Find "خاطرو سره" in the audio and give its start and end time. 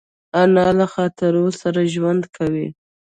0.93-1.81